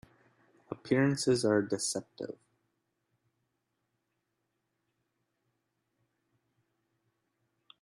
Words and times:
Appearances 0.71 1.45
are 1.45 1.61
deceptive. 1.61 2.39